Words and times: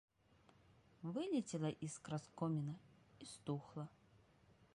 Вылецела 1.17 1.69
іскра 1.89 2.17
з 2.25 2.35
коміна 2.41 2.75
і 3.21 3.25
стухла. 3.35 3.87